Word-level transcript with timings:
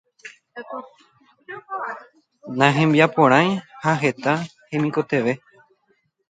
Nahembiaporãi 2.57 3.47
ha 3.83 3.93
heta 4.01 4.33
hemikotevẽ 4.73 5.37